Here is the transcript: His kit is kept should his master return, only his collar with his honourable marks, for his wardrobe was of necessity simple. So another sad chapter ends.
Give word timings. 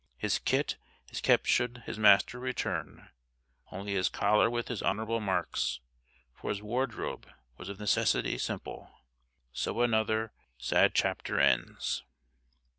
His 0.17 0.39
kit 0.39 0.77
is 1.11 1.21
kept 1.21 1.45
should 1.45 1.83
his 1.85 1.99
master 1.99 2.39
return, 2.39 3.09
only 3.71 3.93
his 3.93 4.09
collar 4.09 4.49
with 4.49 4.67
his 4.67 4.81
honourable 4.81 5.19
marks, 5.19 5.79
for 6.33 6.49
his 6.49 6.59
wardrobe 6.59 7.29
was 7.57 7.69
of 7.69 7.79
necessity 7.79 8.39
simple. 8.39 8.89
So 9.53 9.81
another 9.83 10.33
sad 10.57 10.95
chapter 10.95 11.39
ends. 11.39 12.01